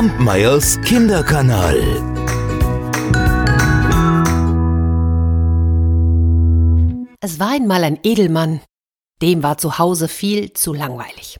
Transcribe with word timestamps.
Kampmeyers 0.00 0.80
Kinderkanal. 0.80 1.76
Es 7.20 7.38
war 7.38 7.50
einmal 7.50 7.84
ein 7.84 8.00
Edelmann, 8.02 8.62
dem 9.20 9.42
war 9.42 9.58
zu 9.58 9.76
Hause 9.76 10.08
viel 10.08 10.54
zu 10.54 10.72
langweilig. 10.72 11.38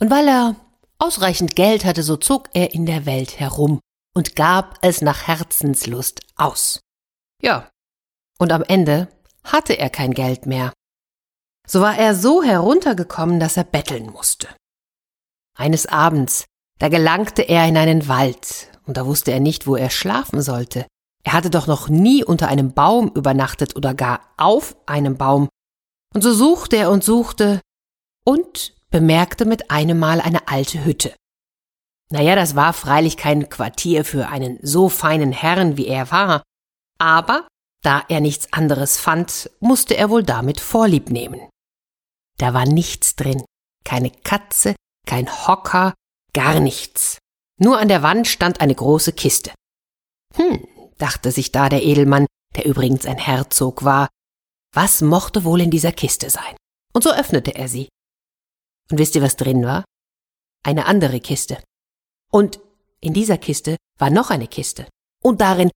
Und 0.00 0.10
weil 0.10 0.26
er 0.26 0.56
ausreichend 0.98 1.54
Geld 1.54 1.84
hatte, 1.84 2.02
so 2.02 2.16
zog 2.16 2.48
er 2.54 2.74
in 2.74 2.86
der 2.86 3.06
Welt 3.06 3.38
herum 3.38 3.78
und 4.16 4.34
gab 4.34 4.78
es 4.82 5.00
nach 5.00 5.28
Herzenslust 5.28 6.22
aus. 6.34 6.80
Ja, 7.40 7.70
und 8.40 8.50
am 8.50 8.64
Ende 8.64 9.06
hatte 9.44 9.74
er 9.74 9.90
kein 9.90 10.12
Geld 10.12 10.44
mehr. 10.44 10.72
So 11.68 11.82
war 11.82 11.96
er 11.96 12.16
so 12.16 12.42
heruntergekommen, 12.42 13.38
dass 13.38 13.56
er 13.56 13.62
betteln 13.62 14.10
musste. 14.10 14.48
Eines 15.56 15.86
Abends, 15.86 16.46
da 16.78 16.88
gelangte 16.88 17.42
er 17.42 17.66
in 17.66 17.76
einen 17.76 18.08
Wald, 18.08 18.68
und 18.86 18.96
da 18.96 19.06
wusste 19.06 19.32
er 19.32 19.40
nicht, 19.40 19.66
wo 19.66 19.76
er 19.76 19.90
schlafen 19.90 20.42
sollte. 20.42 20.86
Er 21.24 21.32
hatte 21.32 21.50
doch 21.50 21.66
noch 21.66 21.88
nie 21.88 22.22
unter 22.24 22.48
einem 22.48 22.72
Baum 22.72 23.10
übernachtet 23.14 23.74
oder 23.74 23.94
gar 23.94 24.20
auf 24.36 24.76
einem 24.86 25.16
Baum. 25.16 25.48
Und 26.14 26.22
so 26.22 26.32
suchte 26.32 26.76
er 26.76 26.90
und 26.90 27.02
suchte 27.02 27.60
und 28.24 28.74
bemerkte 28.90 29.44
mit 29.44 29.70
einem 29.70 29.98
Mal 29.98 30.20
eine 30.20 30.48
alte 30.48 30.84
Hütte. 30.84 31.14
Naja, 32.10 32.36
das 32.36 32.54
war 32.54 32.72
freilich 32.72 33.16
kein 33.16 33.48
Quartier 33.48 34.04
für 34.04 34.28
einen 34.28 34.58
so 34.62 34.88
feinen 34.88 35.32
Herrn, 35.32 35.76
wie 35.76 35.88
er 35.88 36.10
war, 36.12 36.42
aber 36.98 37.48
da 37.82 38.04
er 38.08 38.20
nichts 38.20 38.52
anderes 38.52 38.96
fand, 38.96 39.50
musste 39.60 39.96
er 39.96 40.10
wohl 40.10 40.22
damit 40.22 40.60
Vorlieb 40.60 41.10
nehmen. 41.10 41.40
Da 42.38 42.54
war 42.54 42.66
nichts 42.66 43.16
drin, 43.16 43.44
keine 43.84 44.10
Katze, 44.10 44.76
kein 45.06 45.28
Hocker, 45.46 45.94
gar 46.36 46.60
nichts. 46.60 47.18
Nur 47.58 47.78
an 47.78 47.88
der 47.88 48.02
Wand 48.02 48.28
stand 48.28 48.60
eine 48.60 48.74
große 48.74 49.14
Kiste. 49.14 49.52
Hm, 50.34 50.68
dachte 50.98 51.32
sich 51.32 51.50
da 51.50 51.70
der 51.70 51.82
Edelmann, 51.82 52.26
der 52.54 52.66
übrigens 52.66 53.06
ein 53.06 53.16
Herzog 53.16 53.84
war, 53.84 54.08
was 54.74 55.00
mochte 55.00 55.44
wohl 55.44 55.62
in 55.62 55.70
dieser 55.70 55.92
Kiste 55.92 56.28
sein? 56.28 56.54
Und 56.92 57.02
so 57.02 57.10
öffnete 57.10 57.54
er 57.54 57.68
sie. 57.68 57.88
Und 58.90 58.98
wisst 58.98 59.14
ihr, 59.14 59.22
was 59.22 59.36
drin 59.36 59.64
war? 59.64 59.84
Eine 60.62 60.84
andere 60.84 61.20
Kiste. 61.20 61.62
Und 62.30 62.60
in 63.00 63.14
dieser 63.14 63.38
Kiste 63.38 63.76
war 63.98 64.10
noch 64.10 64.28
eine 64.28 64.46
Kiste. 64.46 64.86
Und 65.24 65.40
darin 65.40 65.70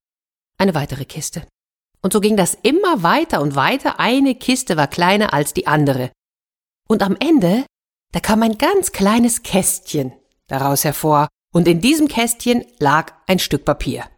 eine 0.58 0.74
weitere 0.74 1.06
Kiste. 1.06 1.46
Und 2.02 2.12
so 2.12 2.20
ging 2.20 2.36
das 2.36 2.54
immer 2.62 3.02
weiter 3.02 3.40
und 3.40 3.54
weiter. 3.54 3.98
Eine 3.98 4.34
Kiste 4.34 4.76
war 4.76 4.88
kleiner 4.88 5.32
als 5.32 5.54
die 5.54 5.66
andere. 5.66 6.12
Und 6.86 7.02
am 7.02 7.16
Ende, 7.16 7.64
da 8.12 8.20
kam 8.20 8.42
ein 8.42 8.58
ganz 8.58 8.92
kleines 8.92 9.42
Kästchen 9.42 10.19
daraus 10.50 10.84
hervor. 10.84 11.28
Und 11.52 11.66
in 11.66 11.80
diesem 11.80 12.08
Kästchen 12.08 12.64
lag 12.78 13.12
ein 13.26 13.38
Stück 13.38 13.64
Papier. 13.64 14.08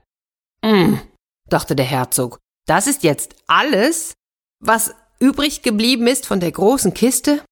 Hm, 0.64 1.00
dachte 1.48 1.74
der 1.76 1.86
Herzog, 1.86 2.38
das 2.66 2.86
ist 2.86 3.02
jetzt 3.02 3.34
alles, 3.46 4.14
was 4.60 4.94
übrig 5.18 5.62
geblieben 5.62 6.06
ist 6.06 6.26
von 6.26 6.40
der 6.40 6.52
großen 6.52 6.94
Kiste? 6.94 7.44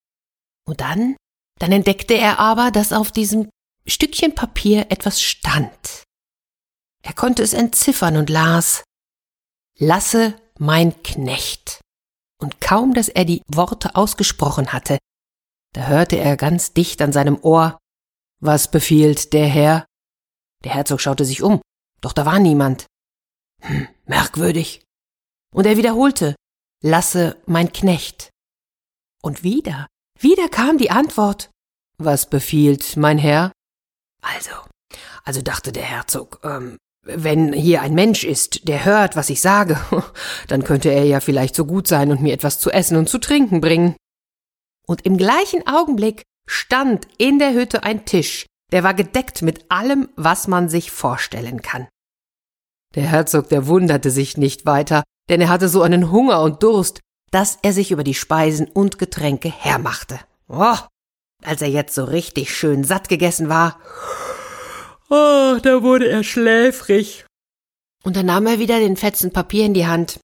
Und 0.67 0.81
dann, 0.81 1.17
dann 1.58 1.73
entdeckte 1.73 2.14
er 2.14 2.39
aber, 2.39 2.70
dass 2.70 2.92
auf 2.92 3.11
diesem 3.11 3.48
Stückchen 3.86 4.34
Papier 4.34 4.91
etwas 4.91 5.23
stand. 5.23 6.05
Er 7.03 7.14
konnte 7.14 7.42
es 7.42 7.53
entziffern 7.53 8.17
und 8.17 8.31
las 8.31 8.84
Lasse 9.78 10.34
mein 10.58 11.03
Knecht. 11.03 11.81
Und 12.39 12.61
kaum, 12.61 12.92
dass 12.92 13.08
er 13.08 13.25
die 13.25 13.42
Worte 13.48 13.97
ausgesprochen 13.97 14.75
hatte, 14.75 14.98
da 15.73 15.86
hörte 15.86 16.17
er 16.17 16.36
ganz 16.36 16.75
dicht 16.75 17.01
an 17.01 17.12
seinem 17.12 17.39
Ohr 17.42 17.78
Was 18.41 18.70
befiehlt 18.70 19.34
der 19.34 19.46
Herr? 19.46 19.86
Der 20.64 20.72
Herzog 20.72 21.00
schaute 21.00 21.27
sich 21.27 21.42
um, 21.42 21.60
doch 22.00 22.14
da 22.14 22.24
war 22.24 22.38
niemand. 22.38 22.86
Hm, 23.60 23.88
merkwürdig. 24.06 24.83
Und 25.55 25.66
er 25.66 25.77
wiederholte, 25.77 26.34
lasse 26.83 27.36
mein 27.46 27.73
Knecht. 27.73 28.30
Und 29.23 29.42
wieder, 29.42 29.86
wieder 30.18 30.48
kam 30.48 30.78
die 30.78 30.90
Antwort, 30.90 31.51
was 31.98 32.30
befiehlt 32.30 32.96
mein 32.96 33.18
Herr? 33.18 33.52
Also, 34.23 34.52
also 35.24 35.42
dachte 35.42 35.72
der 35.72 35.84
Herzog, 35.84 36.40
ähm, 36.42 36.78
wenn 37.02 37.52
hier 37.52 37.83
ein 37.83 37.95
Mensch 37.95 38.24
ist, 38.24 38.68
der 38.68 38.86
hört, 38.86 39.17
was 39.17 39.28
ich 39.28 39.42
sage, 39.42 39.78
dann 40.48 40.64
könnte 40.64 40.90
er 40.90 41.05
ja 41.05 41.20
vielleicht 41.20 41.55
so 41.55 41.67
gut 41.67 41.86
sein 41.86 42.11
und 42.11 42.22
mir 42.22 42.33
etwas 42.33 42.58
zu 42.58 42.70
essen 42.70 42.96
und 42.96 43.08
zu 43.08 43.18
trinken 43.18 43.61
bringen. 43.61 43.96
Und 44.86 45.05
im 45.05 45.18
gleichen 45.18 45.67
Augenblick 45.67 46.22
stand 46.46 47.06
in 47.18 47.39
der 47.39 47.55
Hütte 47.55 47.83
ein 47.83 48.05
Tisch, 48.05 48.46
der 48.73 48.83
war 48.83 48.95
gedeckt 48.95 49.42
mit 49.42 49.70
allem, 49.70 50.08
was 50.17 50.48
man 50.48 50.68
sich 50.68 50.90
vorstellen 50.90 51.62
kann. 51.62 51.89
Der 52.95 53.05
Herzog, 53.05 53.48
der 53.48 53.67
wunderte 53.67 54.11
sich 54.11 54.36
nicht 54.36 54.67
weiter, 54.67 55.05
denn 55.28 55.40
er 55.40 55.48
hatte 55.48 55.68
so 55.68 55.83
einen 55.83 56.11
Hunger 56.11 56.42
und 56.42 56.62
Durst, 56.62 57.01
dass 57.30 57.58
er 57.62 57.73
sich 57.73 57.92
über 57.92 58.02
die 58.02 58.14
Speisen 58.14 58.68
und 58.68 58.98
Getränke 58.98 59.48
hermachte. 59.48 60.18
Oh, 60.48 60.77
als 61.45 61.62
er 61.62 61.68
jetzt 61.68 61.95
so 61.95 62.05
richtig 62.05 62.55
schön 62.55 62.83
satt 62.84 63.08
gegessen 63.08 63.48
war, 63.48 63.80
oh, 65.08 65.58
da 65.62 65.83
wurde 65.83 66.08
er 66.08 66.24
schläfrig. 66.24 67.24
Und 68.02 68.17
dann 68.17 68.27
nahm 68.27 68.46
er 68.46 68.58
wieder 68.58 68.80
den 68.80 68.96
fetzen 68.96 69.33
Papier 69.33 69.67
in 69.67 69.74
die 69.74 69.86
Hand. 69.86 70.18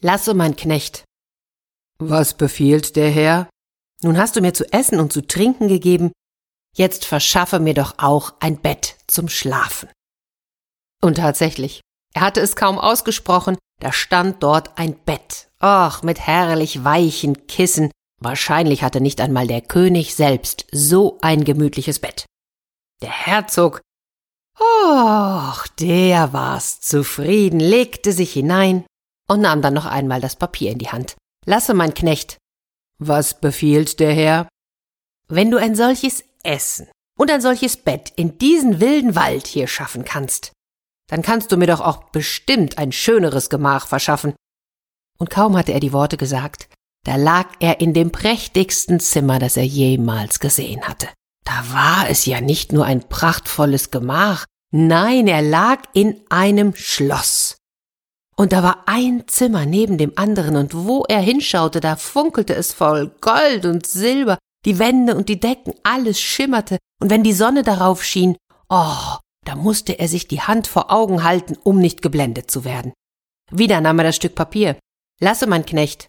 Lasse, 0.00 0.32
mein 0.32 0.56
Knecht. 0.56 1.04
Was 1.98 2.34
befiehlt 2.34 2.96
der 2.96 3.10
Herr? 3.10 3.50
Nun 4.02 4.18
hast 4.18 4.36
du 4.36 4.40
mir 4.40 4.54
zu 4.54 4.70
essen 4.72 4.98
und 4.98 5.12
zu 5.12 5.26
trinken 5.26 5.68
gegeben, 5.68 6.12
jetzt 6.76 7.04
verschaffe 7.04 7.60
mir 7.60 7.74
doch 7.74 7.94
auch 7.98 8.34
ein 8.40 8.58
Bett 8.58 8.96
zum 9.06 9.28
Schlafen. 9.28 9.88
Und 11.02 11.16
tatsächlich, 11.16 11.80
er 12.14 12.22
hatte 12.22 12.40
es 12.40 12.56
kaum 12.56 12.78
ausgesprochen, 12.78 13.56
da 13.80 13.92
stand 13.92 14.42
dort 14.42 14.78
ein 14.78 14.94
Bett. 14.94 15.48
Ach, 15.58 16.02
mit 16.02 16.20
herrlich 16.20 16.84
weichen 16.84 17.46
Kissen. 17.46 17.90
Wahrscheinlich 18.22 18.82
hatte 18.82 19.00
nicht 19.00 19.20
einmal 19.20 19.46
der 19.46 19.62
König 19.62 20.14
selbst 20.14 20.66
so 20.72 21.18
ein 21.22 21.44
gemütliches 21.44 21.98
Bett. 21.98 22.26
Der 23.02 23.10
Herzog, 23.10 23.80
ach, 24.58 25.66
der 25.68 26.32
war's 26.34 26.80
zufrieden, 26.80 27.60
legte 27.60 28.12
sich 28.12 28.32
hinein 28.32 28.84
und 29.28 29.40
nahm 29.40 29.62
dann 29.62 29.74
noch 29.74 29.86
einmal 29.86 30.20
das 30.20 30.36
Papier 30.36 30.70
in 30.70 30.78
die 30.78 30.90
Hand. 30.90 31.16
Lasse, 31.46 31.72
mein 31.72 31.94
Knecht. 31.94 32.36
Was 33.02 33.40
befiehlt 33.40 33.98
der 33.98 34.12
Herr? 34.12 34.48
Wenn 35.26 35.50
du 35.50 35.56
ein 35.56 35.74
solches 35.74 36.22
Essen 36.42 36.86
und 37.18 37.30
ein 37.30 37.40
solches 37.40 37.78
Bett 37.78 38.12
in 38.14 38.36
diesen 38.36 38.78
wilden 38.78 39.14
Wald 39.14 39.46
hier 39.46 39.68
schaffen 39.68 40.04
kannst, 40.04 40.52
dann 41.08 41.22
kannst 41.22 41.50
du 41.50 41.56
mir 41.56 41.66
doch 41.66 41.80
auch 41.80 42.10
bestimmt 42.10 42.76
ein 42.76 42.92
schöneres 42.92 43.48
Gemach 43.48 43.86
verschaffen. 43.86 44.34
Und 45.18 45.30
kaum 45.30 45.56
hatte 45.56 45.72
er 45.72 45.80
die 45.80 45.94
Worte 45.94 46.18
gesagt, 46.18 46.68
da 47.06 47.16
lag 47.16 47.46
er 47.60 47.80
in 47.80 47.94
dem 47.94 48.12
prächtigsten 48.12 49.00
Zimmer, 49.00 49.38
das 49.38 49.56
er 49.56 49.64
jemals 49.64 50.38
gesehen 50.38 50.82
hatte. 50.82 51.08
Da 51.46 51.64
war 51.72 52.10
es 52.10 52.26
ja 52.26 52.42
nicht 52.42 52.72
nur 52.72 52.84
ein 52.84 53.08
prachtvolles 53.08 53.90
Gemach, 53.90 54.44
nein, 54.72 55.26
er 55.26 55.40
lag 55.40 55.84
in 55.94 56.20
einem 56.28 56.74
Schloss. 56.74 57.56
Und 58.40 58.54
da 58.54 58.62
war 58.62 58.84
ein 58.86 59.24
Zimmer 59.26 59.66
neben 59.66 59.98
dem 59.98 60.14
anderen, 60.16 60.56
und 60.56 60.72
wo 60.72 61.04
er 61.06 61.20
hinschaute, 61.20 61.78
da 61.80 61.96
funkelte 61.96 62.54
es 62.54 62.72
voll 62.72 63.14
Gold 63.20 63.66
und 63.66 63.86
Silber, 63.86 64.38
die 64.64 64.78
Wände 64.78 65.14
und 65.14 65.28
die 65.28 65.38
Decken, 65.38 65.74
alles 65.82 66.18
schimmerte, 66.18 66.78
und 67.02 67.10
wenn 67.10 67.22
die 67.22 67.34
Sonne 67.34 67.64
darauf 67.64 68.02
schien, 68.02 68.38
oh, 68.70 69.18
da 69.44 69.56
musste 69.56 69.98
er 69.98 70.08
sich 70.08 70.26
die 70.26 70.40
Hand 70.40 70.68
vor 70.68 70.90
Augen 70.90 71.22
halten, 71.22 71.54
um 71.64 71.80
nicht 71.80 72.00
geblendet 72.00 72.50
zu 72.50 72.64
werden. 72.64 72.94
Wieder 73.50 73.82
nahm 73.82 73.98
er 73.98 74.06
das 74.06 74.16
Stück 74.16 74.36
Papier. 74.36 74.78
Lasse, 75.20 75.46
mein 75.46 75.66
Knecht. 75.66 76.08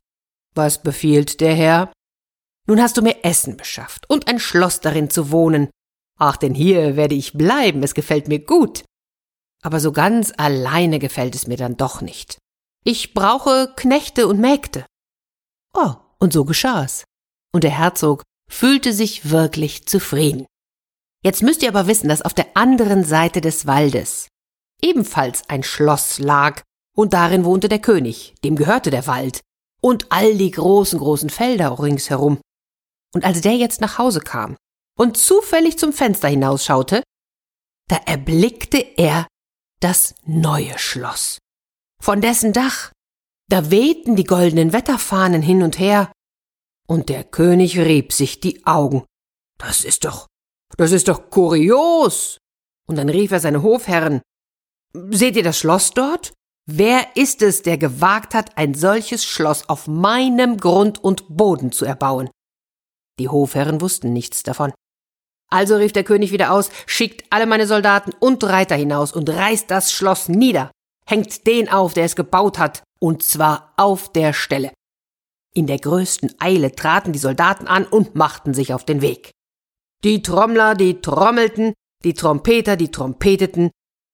Was 0.56 0.81
befiehlt 0.81 1.41
der 1.41 1.53
Herr? 1.53 1.91
Nun 2.66 2.81
hast 2.81 2.96
du 2.96 3.02
mir 3.02 3.25
Essen 3.25 3.58
beschafft 3.58 4.09
und 4.09 4.30
ein 4.30 4.40
Schloss 4.40 4.80
darin 4.80 5.09
zu 5.09 5.31
wohnen. 5.31 5.70
Ach, 6.18 6.38
denn 6.38 6.53
hier 6.53 6.96
werde 6.96 7.16
ich 7.16 7.34
bleiben, 7.34 7.84
es 7.84 7.94
gefällt 7.94 8.29
mir 8.29 8.40
gut. 8.40 8.85
Aber 9.61 9.79
so 9.79 9.91
ganz 9.91 10.34
alleine 10.37 10.99
gefällt 10.99 11.35
es 11.35 11.47
mir 11.47 11.58
dann 11.58 11.78
doch 11.78 12.02
nicht. 12.02 12.37
Ich 12.84 13.13
brauche 13.13 13.73
Knechte 13.75 14.28
und 14.28 14.40
Mägde. 14.40 14.85
Oh, 15.73 15.93
und 16.19 16.34
so 16.34 16.46
geschah's. 16.46 17.03
Und 17.53 17.63
der 17.63 17.78
Herzog 17.78 18.23
fühlte 18.49 18.91
sich 18.91 19.29
wirklich 19.29 19.85
zufrieden. 19.85 20.46
Jetzt 21.23 21.43
müsst 21.43 21.61
ihr 21.61 21.69
aber 21.69 21.87
wissen, 21.87 22.09
dass 22.09 22.23
auf 22.23 22.34
der 22.34 22.58
anderen 22.58 23.03
Seite 23.03 23.41
des 23.41 23.67
Waldes 23.67 24.28
ebenfalls 24.81 25.47
ein 25.49 25.64
Schloss 25.64 26.17
lag, 26.19 26.64
und 26.96 27.14
darin 27.14 27.46
wohnte 27.46 27.69
der 27.69 27.79
König, 27.79 28.34
dem 28.43 28.55
gehörte 28.55 28.90
der 28.90 29.07
Wald, 29.07 29.41
und 29.81 30.11
all 30.11 30.35
die 30.35 30.52
großen, 30.52 30.99
großen 30.99 31.29
Felder 31.29 31.79
ringsherum. 31.79 32.41
Und 33.14 33.23
als 33.23 33.41
der 33.41 33.55
jetzt 33.55 33.81
nach 33.81 33.97
Hause 33.97 34.19
kam 34.19 34.57
und 34.97 35.17
zufällig 35.17 35.78
zum 35.78 35.93
Fenster 35.93 36.28
hinausschaute, 36.28 37.03
da 37.87 37.97
erblickte 38.05 38.78
er 38.78 39.28
das 39.81 40.16
neue 40.25 40.79
Schloss. 40.79 41.39
Von 42.01 42.22
dessen 42.22 42.53
Dach, 42.53 42.91
da 43.49 43.69
wehten 43.69 44.16
die 44.16 44.23
goldenen 44.23 44.72
Wetterfahnen 44.72 45.41
hin 45.41 45.61
und 45.61 45.78
her, 45.78 46.11
und 46.87 47.09
der 47.09 47.23
König 47.23 47.78
rieb 47.78 48.13
sich 48.13 48.39
die 48.39 48.66
Augen. 48.66 49.03
Das 49.57 49.83
ist 49.83 50.05
doch 50.05 50.28
das 50.78 50.91
ist 50.91 51.07
doch 51.07 51.29
kurios. 51.29 52.37
Und 52.87 52.95
dann 52.97 53.09
rief 53.09 53.31
er 53.31 53.39
seine 53.39 53.63
Hofherren 53.63 54.22
Seht 54.93 55.37
ihr 55.37 55.43
das 55.43 55.57
Schloss 55.57 55.91
dort? 55.91 56.33
Wer 56.69 57.16
ist 57.16 57.41
es, 57.41 57.61
der 57.63 57.78
gewagt 57.78 58.33
hat, 58.33 58.57
ein 58.57 58.73
solches 58.73 59.23
Schloss 59.23 59.69
auf 59.69 59.87
meinem 59.87 60.57
Grund 60.57 61.01
und 61.01 61.25
Boden 61.29 61.72
zu 61.72 61.85
erbauen? 61.85 62.29
Die 63.17 63.29
Hofherren 63.29 63.79
wussten 63.79 64.11
nichts 64.11 64.43
davon. 64.43 64.73
Also 65.52 65.76
rief 65.76 65.92
der 65.92 66.03
König 66.03 66.32
wieder 66.32 66.52
aus, 66.52 66.70
schickt 66.86 67.26
alle 67.30 67.46
meine 67.46 67.68
Soldaten 67.68 68.12
und 68.20 68.44
Reiter 68.44 68.76
hinaus 68.76 69.12
und 69.12 69.30
reißt 69.30 69.70
das 69.70 69.92
Schloss 69.92 70.30
nieder, 70.30 70.72
hängt 71.06 71.46
den 71.46 71.70
auf, 71.70 71.94
der 71.94 72.06
es 72.06 72.16
gebaut 72.16 72.58
hat, 72.58 72.84
und 73.00 73.22
zwar 73.24 73.74
auf 73.78 74.12
der 74.12 74.34
Stelle. 74.34 74.72
In 75.53 75.68
der 75.68 75.80
größten 75.80 76.36
Eile 76.40 76.74
traten 76.74 77.12
die 77.12 77.20
Soldaten 77.20 77.68
an 77.68 77.86
und 77.86 78.16
machten 78.16 78.53
sich 78.53 78.74
auf 78.74 78.86
den 78.86 79.02
Weg. 79.02 79.32
Die 80.03 80.22
Trommler, 80.22 80.76
die 80.76 81.02
trommelten, 81.02 81.74
die 82.03 82.14
Trompeter, 82.14 82.78
die 82.78 82.90
trompeteten, 82.90 83.70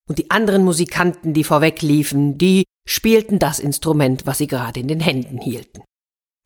und 0.08 0.18
die 0.18 0.30
anderen 0.30 0.64
Musikanten, 0.64 1.34
die 1.34 1.44
vorwegliefen, 1.44 2.38
die 2.38 2.64
spielten 2.88 3.38
das 3.38 3.60
Instrument, 3.60 4.26
was 4.26 4.38
sie 4.38 4.46
gerade 4.46 4.80
in 4.80 4.88
den 4.88 5.00
Händen 5.00 5.38
hielten. 5.38 5.82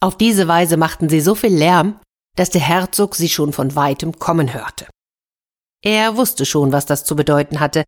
Auf 0.00 0.18
diese 0.18 0.48
Weise 0.48 0.76
machten 0.76 1.08
sie 1.08 1.20
so 1.20 1.36
viel 1.36 1.54
Lärm, 1.54 2.00
dass 2.36 2.50
der 2.50 2.60
Herzog 2.60 3.14
sie 3.14 3.28
schon 3.28 3.52
von 3.52 3.74
weitem 3.74 4.18
kommen 4.18 4.52
hörte. 4.52 4.86
Er 5.82 6.16
wusste 6.16 6.46
schon, 6.46 6.72
was 6.72 6.86
das 6.86 7.04
zu 7.04 7.16
bedeuten 7.16 7.60
hatte, 7.60 7.84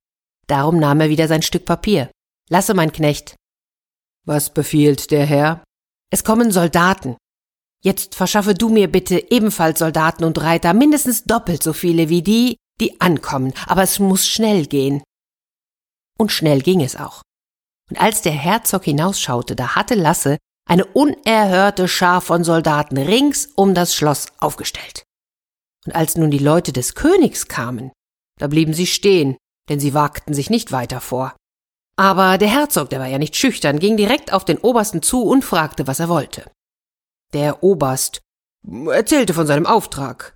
darum 0.46 0.78
nahm 0.78 1.00
er 1.00 1.08
wieder 1.08 1.28
sein 1.28 1.42
Stück 1.42 1.64
Papier. 1.64 2.10
Lasse, 2.50 2.74
mein 2.74 2.92
Knecht. 2.92 3.36
Was 4.26 4.52
befiehlt 4.52 5.10
der 5.10 5.24
Herr? 5.24 5.64
Es 6.10 6.24
kommen 6.24 6.50
Soldaten. 6.50 7.16
Jetzt 7.82 8.14
verschaffe 8.14 8.54
du 8.54 8.68
mir 8.68 8.90
bitte 8.90 9.30
ebenfalls 9.30 9.78
Soldaten 9.78 10.24
und 10.24 10.40
Reiter, 10.40 10.72
mindestens 10.72 11.24
doppelt 11.24 11.62
so 11.62 11.72
viele 11.72 12.08
wie 12.08 12.22
die, 12.22 12.56
die 12.80 13.00
ankommen, 13.00 13.52
aber 13.66 13.82
es 13.82 13.98
muss 13.98 14.26
schnell 14.26 14.66
gehen. 14.66 15.02
Und 16.18 16.32
schnell 16.32 16.62
ging 16.62 16.80
es 16.80 16.96
auch. 16.96 17.22
Und 17.90 18.00
als 18.00 18.22
der 18.22 18.32
Herzog 18.32 18.84
hinausschaute, 18.84 19.54
da 19.54 19.74
hatte 19.74 19.94
Lasse 19.94 20.38
eine 20.66 20.86
unerhörte 20.86 21.88
Schar 21.88 22.20
von 22.20 22.44
Soldaten 22.44 22.96
rings 22.96 23.48
um 23.54 23.74
das 23.74 23.94
Schloss 23.94 24.26
aufgestellt. 24.38 25.04
Und 25.86 25.94
als 25.94 26.16
nun 26.16 26.30
die 26.30 26.38
Leute 26.38 26.72
des 26.72 26.94
Königs 26.94 27.48
kamen, 27.48 27.92
da 28.38 28.46
blieben 28.46 28.72
sie 28.72 28.86
stehen, 28.86 29.36
denn 29.68 29.80
sie 29.80 29.94
wagten 29.94 30.34
sich 30.34 30.50
nicht 30.50 30.72
weiter 30.72 31.00
vor. 31.00 31.36
Aber 31.96 32.38
der 32.38 32.48
Herzog, 32.48 32.90
der 32.90 33.00
war 33.00 33.06
ja 33.06 33.18
nicht 33.18 33.36
schüchtern, 33.36 33.78
ging 33.78 33.96
direkt 33.96 34.32
auf 34.32 34.44
den 34.44 34.58
Obersten 34.58 35.02
zu 35.02 35.22
und 35.22 35.44
fragte, 35.44 35.86
was 35.86 36.00
er 36.00 36.08
wollte. 36.08 36.50
Der 37.32 37.62
Oberst 37.62 38.20
erzählte 38.88 39.34
von 39.34 39.46
seinem 39.46 39.66
Auftrag. 39.66 40.34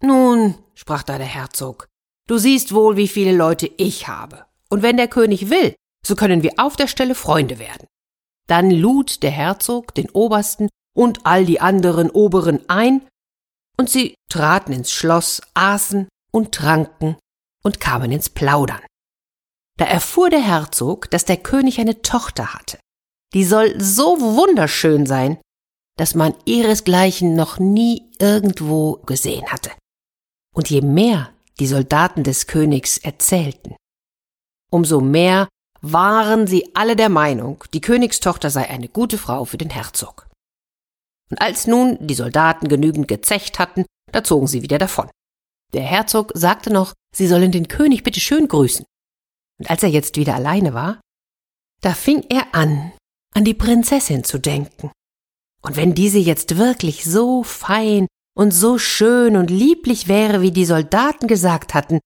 Nun, 0.00 0.54
sprach 0.74 1.02
da 1.02 1.18
der 1.18 1.26
Herzog, 1.26 1.88
du 2.28 2.38
siehst 2.38 2.72
wohl, 2.72 2.96
wie 2.96 3.08
viele 3.08 3.36
Leute 3.36 3.70
ich 3.76 4.08
habe. 4.08 4.46
Und 4.70 4.82
wenn 4.82 4.96
der 4.96 5.08
König 5.08 5.50
will, 5.50 5.74
so 6.06 6.14
können 6.14 6.42
wir 6.42 6.54
auf 6.58 6.76
der 6.76 6.86
Stelle 6.86 7.14
Freunde 7.14 7.58
werden. 7.58 7.86
Dann 8.48 8.70
lud 8.70 9.22
der 9.22 9.30
Herzog 9.30 9.94
den 9.94 10.10
Obersten 10.10 10.68
und 10.96 11.24
all 11.24 11.46
die 11.46 11.60
anderen 11.60 12.10
Oberen 12.10 12.68
ein, 12.68 13.06
und 13.76 13.88
sie 13.88 14.16
traten 14.28 14.72
ins 14.72 14.90
Schloss, 14.90 15.40
aßen 15.54 16.08
und 16.32 16.52
tranken 16.52 17.16
und 17.62 17.78
kamen 17.78 18.10
ins 18.10 18.28
Plaudern. 18.28 18.80
Da 19.78 19.84
erfuhr 19.84 20.30
der 20.30 20.40
Herzog, 20.40 21.08
dass 21.10 21.24
der 21.24 21.36
König 21.36 21.78
eine 21.78 22.02
Tochter 22.02 22.54
hatte. 22.54 22.78
Die 23.34 23.44
soll 23.44 23.80
so 23.80 24.20
wunderschön 24.20 25.06
sein, 25.06 25.38
dass 25.96 26.14
man 26.14 26.34
ihresgleichen 26.44 27.34
noch 27.34 27.58
nie 27.58 28.10
irgendwo 28.18 28.94
gesehen 29.06 29.46
hatte. 29.52 29.70
Und 30.54 30.70
je 30.70 30.80
mehr 30.80 31.32
die 31.60 31.66
Soldaten 31.66 32.24
des 32.24 32.46
Königs 32.46 32.98
erzählten, 32.98 33.76
umso 34.70 35.00
mehr 35.00 35.48
waren 35.80 36.46
sie 36.46 36.74
alle 36.74 36.96
der 36.96 37.08
Meinung, 37.08 37.64
die 37.72 37.80
Königstochter 37.80 38.50
sei 38.50 38.68
eine 38.68 38.88
gute 38.88 39.18
Frau 39.18 39.44
für 39.44 39.58
den 39.58 39.70
Herzog. 39.70 40.26
Und 41.30 41.40
als 41.40 41.66
nun 41.66 41.98
die 42.00 42.14
Soldaten 42.14 42.68
genügend 42.68 43.08
gezecht 43.08 43.58
hatten, 43.58 43.84
da 44.12 44.24
zogen 44.24 44.46
sie 44.46 44.62
wieder 44.62 44.78
davon. 44.78 45.10
Der 45.72 45.82
Herzog 45.82 46.32
sagte 46.34 46.72
noch, 46.72 46.94
sie 47.14 47.26
sollen 47.26 47.52
den 47.52 47.68
König 47.68 48.02
bitte 48.02 48.20
schön 48.20 48.48
grüßen. 48.48 48.84
Und 49.58 49.70
als 49.70 49.82
er 49.82 49.90
jetzt 49.90 50.16
wieder 50.16 50.34
alleine 50.34 50.72
war, 50.72 51.00
da 51.80 51.92
fing 51.92 52.24
er 52.28 52.54
an, 52.54 52.92
an 53.34 53.44
die 53.44 53.54
Prinzessin 53.54 54.24
zu 54.24 54.38
denken. 54.38 54.90
Und 55.62 55.76
wenn 55.76 55.94
diese 55.94 56.18
jetzt 56.18 56.56
wirklich 56.56 57.04
so 57.04 57.42
fein 57.42 58.06
und 58.34 58.52
so 58.52 58.78
schön 58.78 59.36
und 59.36 59.50
lieblich 59.50 60.08
wäre, 60.08 60.40
wie 60.40 60.52
die 60.52 60.64
Soldaten 60.64 61.26
gesagt 61.26 61.74
hatten, 61.74 62.00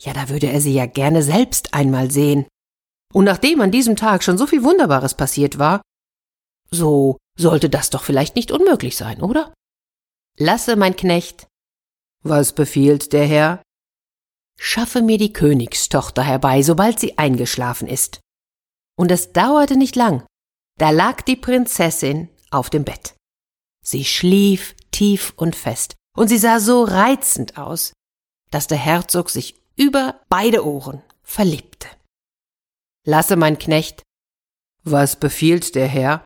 ja, 0.00 0.12
da 0.12 0.28
würde 0.28 0.48
er 0.48 0.60
sie 0.60 0.74
ja 0.74 0.86
gerne 0.86 1.22
selbst 1.22 1.74
einmal 1.74 2.10
sehen. 2.10 2.46
Und 3.12 3.24
nachdem 3.24 3.60
an 3.60 3.70
diesem 3.70 3.96
Tag 3.96 4.22
schon 4.22 4.38
so 4.38 4.46
viel 4.46 4.62
Wunderbares 4.62 5.14
passiert 5.14 5.58
war, 5.58 5.80
so 6.70 7.16
sollte 7.38 7.70
das 7.70 7.90
doch 7.90 8.02
vielleicht 8.04 8.36
nicht 8.36 8.50
unmöglich 8.50 8.96
sein, 8.96 9.22
oder? 9.22 9.52
Lasse, 10.38 10.76
mein 10.76 10.96
Knecht. 10.96 11.46
Was 12.22 12.52
befiehlt 12.52 13.12
der 13.12 13.26
Herr? 13.26 13.62
Schaffe 14.60 15.02
mir 15.02 15.18
die 15.18 15.32
Königstochter 15.32 16.22
herbei, 16.22 16.62
sobald 16.62 16.98
sie 16.98 17.16
eingeschlafen 17.16 17.88
ist. 17.88 18.20
Und 18.96 19.10
es 19.10 19.32
dauerte 19.32 19.76
nicht 19.76 19.96
lang, 19.96 20.26
da 20.78 20.90
lag 20.90 21.22
die 21.22 21.36
Prinzessin 21.36 22.28
auf 22.50 22.70
dem 22.70 22.84
Bett. 22.84 23.14
Sie 23.84 24.04
schlief 24.04 24.74
tief 24.90 25.32
und 25.36 25.54
fest, 25.54 25.94
und 26.16 26.28
sie 26.28 26.38
sah 26.38 26.58
so 26.58 26.82
reizend 26.82 27.56
aus, 27.56 27.92
dass 28.50 28.66
der 28.66 28.78
Herzog 28.78 29.30
sich 29.30 29.54
über 29.76 30.20
beide 30.28 30.66
Ohren 30.66 31.02
verliebte. 31.22 31.88
Lasse, 33.08 33.36
mein 33.36 33.58
Knecht. 33.58 34.02
Was 34.84 35.18
befiehlt 35.18 35.74
der 35.74 35.86
Herr? 35.86 36.22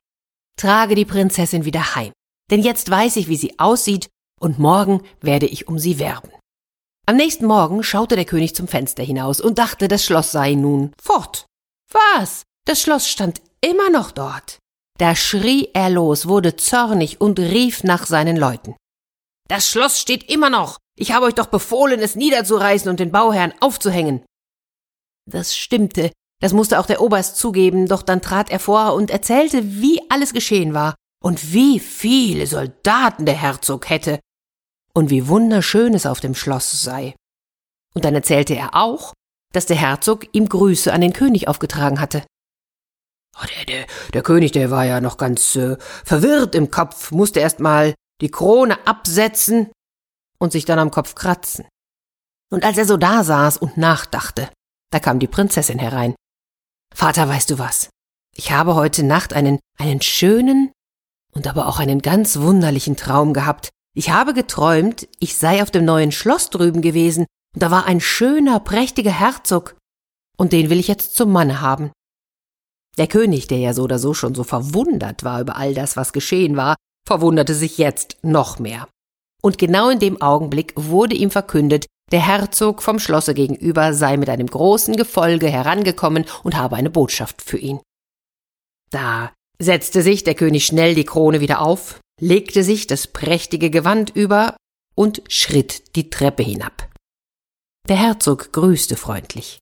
Trage 0.58 0.96
die 0.96 1.05
Prinzessin 1.05 1.64
wieder 1.64 1.94
heim, 1.94 2.11
denn 2.50 2.61
jetzt 2.61 2.90
weiß 2.90 3.14
ich, 3.17 3.29
wie 3.29 3.37
sie 3.37 3.56
aussieht, 3.61 4.08
und 4.40 4.58
morgen 4.58 5.00
werde 5.20 5.46
ich 5.46 5.69
um 5.69 5.79
sie 5.79 6.00
werben. 6.00 6.32
Am 7.06 7.14
nächsten 7.14 7.46
Morgen 7.46 7.84
schaute 7.84 8.17
der 8.17 8.25
König 8.25 8.56
zum 8.56 8.67
Fenster 8.67 9.05
hinaus 9.05 9.40
und 9.40 9.58
dachte, 9.58 9.87
das 9.87 10.05
Schloss 10.05 10.32
sei 10.32 10.55
nun 10.55 10.93
fort. 11.00 11.46
Was? 11.93 12.43
Das 12.67 12.82
Schloss 12.82 13.08
stand 13.08 13.40
immer 13.61 13.88
noch 13.88 14.11
dort. 14.11 14.58
Da 14.99 15.14
schrie 15.14 15.70
er 15.75 15.88
los, 15.88 16.26
wurde 16.26 16.56
zornig 16.56 17.20
und 17.20 17.38
rief 17.38 17.85
nach 17.85 18.06
seinen 18.06 18.37
Leuten. 18.37 18.75
Das 19.49 19.70
Schloss 19.70 20.00
steht 20.00 20.28
immer 20.28 20.50
noch. 20.50 20.78
Ich 20.99 21.12
habe 21.12 21.26
euch 21.26 21.35
doch 21.35 21.46
befohlen, 21.46 22.00
es 22.00 22.17
niederzureißen 22.17 22.90
und 22.90 22.99
den 22.99 23.12
Bauherrn 23.12 23.55
aufzuhängen. 23.61 24.25
Das 25.30 25.57
stimmte, 25.57 26.11
das 26.42 26.52
musste 26.52 26.80
auch 26.80 26.87
der 26.87 27.00
Oberst 27.00 27.37
zugeben, 27.37 27.87
doch 27.87 28.02
dann 28.02 28.20
trat 28.20 28.50
er 28.50 28.58
vor 28.58 28.94
und 28.94 29.12
erzählte, 29.12 29.62
wie 29.80 30.00
alles 30.11 30.32
geschehen 30.32 30.75
war 30.75 30.96
und 31.22 31.52
wie 31.52 31.78
viele 31.78 32.49
Soldaten 32.49 33.26
der 33.26 33.37
Herzog 33.37 33.88
hätte 33.88 34.18
und 34.92 35.08
wie 35.08 35.28
wunderschön 35.28 35.94
es 35.94 36.04
auf 36.04 36.18
dem 36.18 36.34
Schloss 36.34 36.82
sei. 36.82 37.14
Und 37.94 38.04
dann 38.04 38.16
erzählte 38.16 38.56
er 38.56 38.75
auch, 38.75 39.12
dass 39.52 39.66
der 39.66 39.76
Herzog 39.76 40.26
ihm 40.32 40.49
Grüße 40.49 40.92
an 40.92 41.00
den 41.00 41.12
König 41.12 41.46
aufgetragen 41.46 42.00
hatte. 42.00 42.25
Oh, 43.40 43.46
der, 43.56 43.64
der, 43.66 43.87
der 44.12 44.22
König, 44.25 44.50
der 44.50 44.72
war 44.72 44.84
ja 44.84 45.00
noch 45.00 45.18
ganz 45.18 45.54
äh, 45.54 45.76
verwirrt 46.04 46.56
im 46.56 46.72
Kopf, 46.72 47.12
musste 47.12 47.38
erst 47.38 47.61
mal 47.61 47.94
die 48.20 48.32
Krone 48.32 48.84
absetzen 48.84 49.70
und 50.40 50.50
sich 50.50 50.64
dann 50.64 50.80
am 50.80 50.90
Kopf 50.90 51.14
kratzen. 51.14 51.68
Und 52.50 52.64
als 52.64 52.78
er 52.78 52.84
so 52.84 52.96
da 52.96 53.22
saß 53.22 53.58
und 53.58 53.76
nachdachte, 53.76 54.50
da 54.90 54.99
kam 54.99 55.20
die 55.20 55.28
Prinzessin 55.28 55.78
herein. 55.78 56.16
Vater, 56.94 57.28
weißt 57.28 57.50
du 57.50 57.58
was? 57.58 57.90
Ich 58.34 58.52
habe 58.52 58.75
heute 58.75 59.02
Nacht 59.02 59.32
einen, 59.32 59.58
einen 59.78 60.00
schönen 60.00 60.72
und 61.34 61.46
aber 61.46 61.66
auch 61.66 61.78
einen 61.78 62.00
ganz 62.00 62.38
wunderlichen 62.38 62.96
Traum 62.96 63.32
gehabt. 63.32 63.70
Ich 63.94 64.11
habe 64.11 64.34
geträumt, 64.34 65.08
ich 65.18 65.37
sei 65.37 65.62
auf 65.62 65.70
dem 65.70 65.84
neuen 65.84 66.12
Schloss 66.12 66.50
drüben 66.50 66.82
gewesen, 66.82 67.26
und 67.54 67.62
da 67.62 67.70
war 67.70 67.84
ein 67.87 68.00
schöner, 68.00 68.61
prächtiger 68.61 69.11
Herzog, 69.11 69.76
und 70.38 70.52
den 70.52 70.70
will 70.70 70.80
ich 70.80 70.88
jetzt 70.88 71.14
zum 71.14 71.30
Manne 71.30 71.61
haben. 71.61 71.92
Der 72.99 73.06
König, 73.06 73.46
der 73.49 73.58
ja 73.58 73.75
so 73.75 73.82
oder 73.82 73.99
so 73.99 74.14
schon 74.14 74.34
so 74.34 74.44
verwundert 74.44 75.25
war 75.25 75.40
über 75.40 75.56
all 75.56 75.75
das, 75.75 75.96
was 75.96 76.12
geschehen 76.12 76.56
war, 76.56 76.76
verwunderte 77.06 77.54
sich 77.54 77.78
jetzt 77.78 78.16
noch 78.22 78.58
mehr. 78.58 78.88
Und 79.42 79.58
genau 79.58 79.88
in 79.90 79.99
dem 79.99 80.20
Augenblick 80.22 80.72
wurde 80.76 81.14
ihm 81.16 81.30
verkündet, 81.30 81.87
der 82.12 82.25
Herzog 82.25 82.83
vom 82.83 82.99
Schlosse 82.99 83.35
gegenüber 83.35 83.95
sei 83.95 84.16
mit 84.19 84.28
einem 84.28 84.47
großen 84.47 84.97
Gefolge 84.97 85.49
herangekommen 85.49 86.26
und 86.45 86.57
habe 86.57 86.76
eine 86.76 86.90
Botschaft 86.90 87.42
für 87.42 87.59
ihn. 87.59 87.81
Da 88.90 89.33
setzte 89.59 90.02
sich 90.02 90.23
der 90.23 90.35
König 90.35 90.66
schnell 90.66 90.95
die 90.95 91.04
Krone 91.07 91.40
wieder 91.40 91.62
auf, 91.62 92.00
legte 92.21 92.62
sich 92.62 92.87
das 92.87 93.07
prächtige 93.07 93.71
Gewand 93.71 94.11
über 94.14 94.57
und 94.95 95.23
schritt 95.28 95.97
die 95.97 96.11
Treppe 96.11 96.42
hinab. 96.42 96.90
Der 97.88 97.97
Herzog 97.97 98.52
grüßte 98.52 98.97
freundlich, 98.97 99.59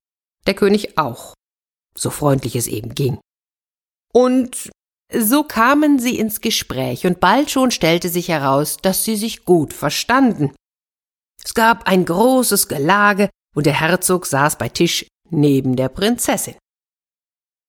der 0.47 0.55
König 0.55 0.99
auch, 0.99 1.35
so 1.97 2.11
freundlich 2.11 2.57
es 2.57 2.67
eben 2.67 2.95
ging. 2.95 3.19
Und 4.13 4.71
so 5.13 5.45
kamen 5.45 5.99
sie 5.99 6.19
ins 6.19 6.41
Gespräch, 6.41 7.07
und 7.07 7.21
bald 7.21 7.51
schon 7.51 7.71
stellte 7.71 8.09
sich 8.09 8.29
heraus, 8.29 8.77
dass 8.77 9.05
sie 9.05 9.17
sich 9.17 9.45
gut 9.45 9.73
verstanden. 9.73 10.53
Es 11.45 11.55
gab 11.55 11.87
ein 11.87 12.05
großes 12.05 12.69
Gelage, 12.69 13.31
und 13.55 13.67
der 13.67 13.81
Herzog 13.81 14.27
saß 14.27 14.57
bei 14.59 14.69
Tisch 14.69 15.07
neben 15.31 15.77
der 15.77 15.89
Prinzessin. 15.89 16.57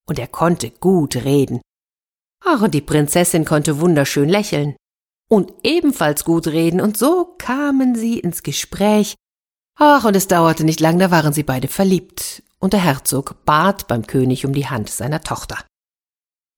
Und 0.08 0.20
er 0.20 0.28
konnte 0.28 0.70
gut 0.70 1.16
reden. 1.16 1.62
Ach, 2.44 2.62
und 2.62 2.74
die 2.74 2.82
Prinzessin 2.82 3.46
konnte 3.46 3.80
wunderschön 3.80 4.30
lächeln 4.30 4.76
und 5.32 5.54
ebenfalls 5.64 6.26
gut 6.26 6.48
reden, 6.48 6.82
und 6.82 6.98
so 6.98 7.36
kamen 7.38 7.96
sie 7.96 8.20
ins 8.20 8.44
Gespräch. 8.44 9.16
Ach, 9.80 10.04
und 10.04 10.16
es 10.16 10.28
dauerte 10.28 10.66
nicht 10.66 10.82
lang, 10.82 11.00
da 11.00 11.10
waren 11.10 11.32
sie 11.32 11.44
beide 11.44 11.70
verliebt, 11.70 12.44
und 12.60 12.74
der 12.74 12.84
Herzog 12.84 13.46
bat 13.46 13.88
beim 13.88 14.06
König 14.06 14.46
um 14.46 14.54
die 14.54 14.68
Hand 14.68 14.90
seiner 14.90 15.22
Tochter. 15.22 15.58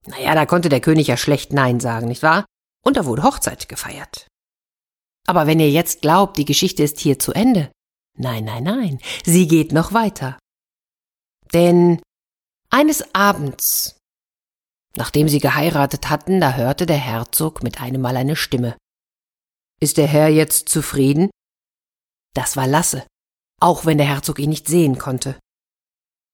Naja, 0.08 0.34
da 0.34 0.48
konnte 0.48 0.70
der 0.70 0.82
König 0.82 1.08
ja 1.08 1.18
schlecht 1.18 1.54
Nein 1.54 1.80
sagen, 1.80 2.08
nicht 2.08 2.24
wahr? 2.24 2.46
Und 2.84 2.98
da 2.98 3.06
wurde 3.06 3.24
Hochzeit 3.24 3.70
gefeiert. 3.70 4.28
Aber 5.28 5.48
wenn 5.48 5.60
ihr 5.60 5.70
jetzt 5.70 6.02
glaubt, 6.02 6.38
die 6.38 6.46
Geschichte 6.46 6.84
ist 6.84 7.00
hier 7.00 7.18
zu 7.20 7.32
Ende, 7.32 7.72
nein, 8.18 8.44
nein, 8.44 8.64
nein, 8.64 9.00
sie 9.26 9.48
geht 9.48 9.72
noch 9.72 9.94
weiter. 9.94 10.38
Denn 11.54 12.02
eines 12.70 13.14
Abends, 13.14 13.98
nachdem 14.98 15.30
sie 15.30 15.40
geheiratet 15.40 16.10
hatten, 16.10 16.42
da 16.42 16.54
hörte 16.54 16.86
der 16.86 16.98
Herzog 16.98 17.64
mit 17.64 17.80
einem 17.80 18.02
Mal 18.02 18.18
eine 18.18 18.36
Stimme. 18.36 18.76
Ist 19.80 19.98
der 19.98 20.08
Herr 20.08 20.30
jetzt 20.30 20.70
zufrieden? 20.70 21.30
Das 22.34 22.58
war 22.58 22.68
Lasse, 22.68 23.06
auch 23.62 23.86
wenn 23.86 23.98
der 23.98 24.08
Herzog 24.08 24.40
ihn 24.40 24.50
nicht 24.50 24.68
sehen 24.68 24.98
konnte. 24.98 25.40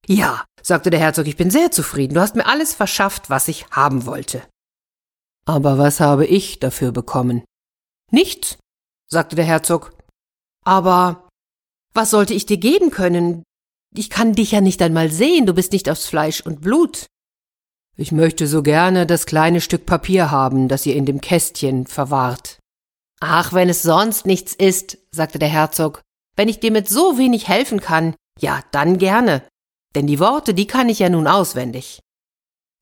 Ja, 0.08 0.46
sagte 0.62 0.90
der 0.90 1.00
Herzog, 1.00 1.28
ich 1.28 1.38
bin 1.38 1.52
sehr 1.52 1.72
zufrieden, 1.72 2.14
du 2.16 2.22
hast 2.22 2.36
mir 2.36 2.46
alles 2.46 2.74
verschafft, 2.74 3.30
was 3.30 3.48
ich 3.48 3.68
haben 3.72 4.06
wollte. 4.06 4.48
Aber 5.46 5.78
was 5.78 6.00
habe 6.00 6.26
ich 6.26 6.60
dafür 6.60 6.92
bekommen? 6.92 7.44
Nichts, 8.12 8.58
sagte 9.12 9.36
der 9.36 9.46
Herzog. 9.46 9.92
Aber 10.66 11.28
was 11.94 12.12
sollte 12.12 12.34
ich 12.34 12.46
dir 12.46 12.58
geben 12.58 12.92
können? 12.92 13.44
Ich 13.96 14.10
kann 14.10 14.34
dich 14.34 14.52
ja 14.52 14.62
nicht 14.62 14.82
einmal 14.82 15.12
sehen, 15.12 15.46
du 15.46 15.54
bist 15.54 15.72
nicht 15.72 15.90
aus 15.90 16.06
Fleisch 16.06 16.42
und 16.42 16.62
Blut. 16.62 17.08
Ich 17.98 18.12
möchte 18.12 18.48
so 18.48 18.64
gerne 18.64 19.06
das 19.06 19.26
kleine 19.26 19.62
Stück 19.62 19.86
Papier 19.86 20.32
haben, 20.32 20.68
das 20.68 20.86
ihr 20.86 20.96
in 20.96 21.06
dem 21.06 21.22
Kästchen 21.22 21.88
verwahrt. 21.88 22.60
Ach, 23.20 23.52
wenn 23.52 23.68
es 23.68 23.82
sonst 23.82 24.26
nichts 24.26 24.54
ist, 24.54 24.98
sagte 25.12 25.40
der 25.40 25.50
Herzog, 25.50 26.02
wenn 26.38 26.48
ich 26.48 26.60
dir 26.60 26.72
mit 26.72 26.88
so 26.88 27.18
wenig 27.18 27.50
helfen 27.50 27.82
kann, 27.82 28.16
ja, 28.40 28.62
dann 28.72 28.98
gerne, 28.98 29.44
denn 29.96 30.08
die 30.08 30.20
Worte, 30.20 30.54
die 30.54 30.68
kann 30.68 30.88
ich 30.88 31.00
ja 31.00 31.10
nun 31.10 31.28
auswendig. 31.28 32.00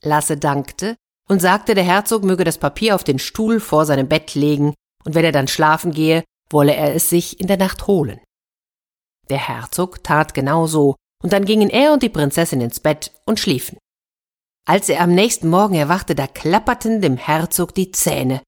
Lasse 0.04 0.38
dankte 0.38 0.96
und 1.28 1.42
sagte, 1.42 1.74
der 1.74 1.84
Herzog 1.84 2.24
möge 2.24 2.44
das 2.44 2.60
Papier 2.60 2.94
auf 2.94 3.04
den 3.04 3.18
Stuhl 3.18 3.60
vor 3.60 3.86
seinem 3.86 4.08
Bett 4.08 4.36
legen, 4.36 4.76
und 5.08 5.16
wenn 5.16 5.24
er 5.24 5.32
dann 5.32 5.48
schlafen 5.48 5.94
gehe, 5.94 6.26
wolle 6.50 6.76
er 6.76 6.94
es 6.94 7.10
sich 7.10 7.40
in 7.40 7.48
der 7.48 7.56
Nacht 7.56 7.88
holen. 7.88 8.20
Der 9.30 9.38
Herzog 9.38 10.04
tat 10.04 10.34
genau 10.34 10.68
so, 10.68 10.96
und 11.24 11.32
dann 11.32 11.46
gingen 11.46 11.70
er 11.70 11.94
und 11.94 12.04
die 12.04 12.10
Prinzessin 12.10 12.60
ins 12.60 12.82
Bett 12.82 13.14
und 13.26 13.40
schliefen. 13.40 13.78
Als 14.68 14.90
er 14.90 15.00
am 15.00 15.16
nächsten 15.16 15.48
Morgen 15.48 15.76
erwachte, 15.76 16.14
da 16.14 16.28
klapperten 16.28 17.02
dem 17.02 17.16
Herzog 17.16 17.74
die 17.74 17.92
Zähne. 17.92 18.44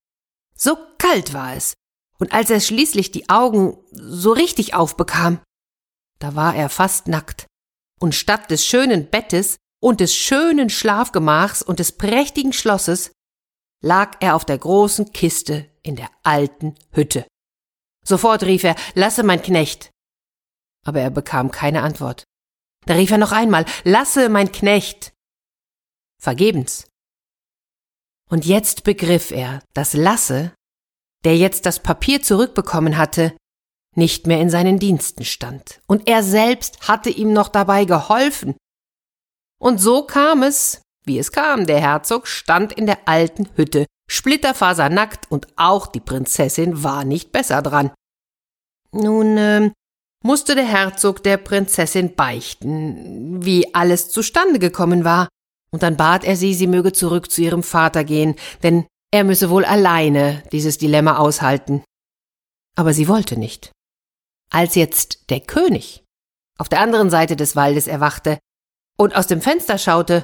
So 0.54 0.78
kalt 0.98 1.34
war 1.34 1.56
es, 1.56 1.76
und 2.18 2.34
als 2.34 2.50
er 2.50 2.60
schließlich 2.60 3.12
die 3.12 3.30
Augen 3.30 3.78
so 3.92 4.34
richtig 4.34 4.74
aufbekam, 4.74 5.40
da 6.20 6.36
war 6.36 6.56
er 6.56 6.68
fast 6.68 7.08
nackt, 7.08 7.48
und 8.02 8.16
statt 8.16 8.52
des 8.52 8.66
schönen 8.66 9.10
Bettes 9.10 9.56
und 9.82 10.02
des 10.02 10.14
schönen 10.14 10.70
Schlafgemachs 10.70 11.62
und 11.62 11.80
des 11.80 11.94
prächtigen 11.94 12.52
Schlosses 12.52 13.14
lag 13.82 14.18
er 14.20 14.36
auf 14.36 14.46
der 14.46 14.58
großen 14.58 15.12
Kiste 15.14 15.70
in 15.82 15.96
der 15.96 16.10
alten 16.24 16.76
Hütte. 16.92 17.26
Sofort 18.06 18.44
rief 18.44 18.64
er, 18.64 18.76
lasse 18.96 19.24
mein 19.24 19.42
Knecht. 19.42 19.92
Aber 20.86 21.00
er 21.00 21.10
bekam 21.10 21.52
keine 21.52 21.84
Antwort. 21.84 22.24
Da 22.86 22.96
rief 22.96 23.12
er 23.12 23.18
noch 23.18 23.32
einmal, 23.32 23.66
lasse 23.84 24.30
mein 24.30 24.52
Knecht. 24.52 25.14
Vergebens. 26.20 26.88
Und 28.30 28.46
jetzt 28.46 28.84
begriff 28.84 29.32
er, 29.32 29.64
dass 29.74 29.94
Lasse, 29.94 30.54
der 31.24 31.38
jetzt 31.38 31.66
das 31.66 31.80
Papier 31.80 32.22
zurückbekommen 32.22 32.98
hatte, 32.98 33.36
nicht 33.96 34.28
mehr 34.28 34.40
in 34.40 34.50
seinen 34.50 34.80
Diensten 34.80 35.26
stand, 35.26 35.82
und 35.88 36.08
er 36.08 36.24
selbst 36.24 36.88
hatte 36.88 37.10
ihm 37.10 37.34
noch 37.34 37.50
dabei 37.50 37.86
geholfen. 37.86 38.56
Und 39.60 39.80
so 39.80 40.06
kam 40.06 40.44
es, 40.44 40.82
wie 41.10 41.20
es 41.20 41.34
kam, 41.34 41.66
der 41.66 41.82
Herzog 41.82 42.28
stand 42.28 42.72
in 42.72 42.86
der 42.86 43.00
alten 43.08 43.50
Hütte, 43.56 43.88
splitterfasernackt, 44.10 45.30
und 45.30 45.48
auch 45.58 45.88
die 45.88 46.00
Prinzessin 46.00 46.84
war 46.84 47.04
nicht 47.04 47.34
besser 47.34 47.62
dran. 47.62 47.92
Nun 48.92 49.38
äh, 49.38 49.72
musste 50.24 50.56
der 50.56 50.66
Herzog 50.66 51.24
der 51.24 51.38
Prinzessin 51.38 52.16
beichten, 52.16 53.44
wie 53.44 53.74
alles 53.74 54.10
zustande 54.10 54.60
gekommen 54.60 55.04
war, 55.04 55.28
und 55.72 55.84
dann 55.84 55.98
bat 55.98 56.24
er 56.24 56.36
sie, 56.36 56.54
sie 56.54 56.68
möge 56.68 56.94
zurück 56.94 57.32
zu 57.32 57.42
ihrem 57.42 57.64
Vater 57.64 58.04
gehen, 58.04 58.36
denn 58.64 58.86
er 59.12 59.24
müsse 59.24 59.50
wohl 59.50 59.66
alleine 59.66 60.44
dieses 60.52 60.78
Dilemma 60.78 61.18
aushalten. 61.18 61.84
Aber 62.76 62.94
sie 62.94 63.08
wollte 63.08 63.38
nicht. 63.38 63.72
Als 64.52 64.76
jetzt 64.76 65.30
der 65.30 65.40
König 65.40 66.04
auf 66.58 66.70
der 66.70 66.82
anderen 66.82 67.10
Seite 67.10 67.36
des 67.36 67.56
Waldes 67.56 67.88
erwachte 67.88 68.38
und 68.98 69.16
aus 69.16 69.28
dem 69.28 69.42
Fenster 69.42 69.78
schaute, 69.78 70.24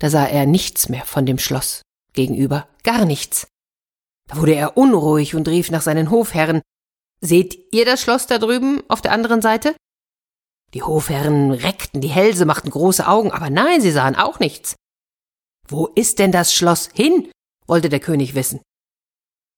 da 0.00 0.10
sah 0.10 0.26
er 0.26 0.46
nichts 0.46 0.88
mehr 0.88 1.04
von 1.04 1.24
dem 1.26 1.38
Schloss 1.38 1.82
gegenüber, 2.12 2.68
gar 2.82 3.04
nichts. 3.04 3.46
Da 4.26 4.36
wurde 4.36 4.54
er 4.54 4.76
unruhig 4.76 5.34
und 5.34 5.46
rief 5.46 5.70
nach 5.70 5.82
seinen 5.82 6.10
Hofherren 6.10 6.62
Seht 7.22 7.72
ihr 7.72 7.84
das 7.84 8.00
Schloss 8.00 8.26
da 8.26 8.38
drüben 8.38 8.82
auf 8.88 9.02
der 9.02 9.12
anderen 9.12 9.42
Seite? 9.42 9.76
Die 10.72 10.82
Hofherren 10.82 11.50
reckten 11.50 12.00
die 12.00 12.08
Hälse, 12.08 12.46
machten 12.46 12.70
große 12.70 13.06
Augen, 13.06 13.30
aber 13.30 13.50
nein, 13.50 13.80
sie 13.80 13.90
sahen 13.90 14.16
auch 14.16 14.38
nichts. 14.38 14.76
Wo 15.68 15.86
ist 15.86 16.18
denn 16.18 16.32
das 16.32 16.54
Schloss 16.54 16.88
hin? 16.94 17.30
wollte 17.66 17.88
der 17.88 18.00
König 18.00 18.34
wissen. 18.34 18.60